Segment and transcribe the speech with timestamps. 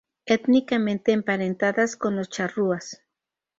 [0.25, 3.03] Étnicamente emparentadas con los charrúas.